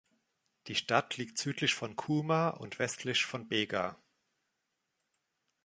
[0.65, 3.99] Die Stadt liegt südlich von Cooma und westlich von Bega.